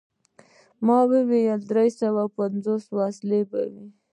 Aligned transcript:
ما 0.85 0.97
وویل: 1.11 1.59
دری 1.71 1.89
سوه 1.99 2.23
پنځوس 2.37 2.83
وسلې 2.97 3.41
به 3.49 3.61
وي. 3.71 3.87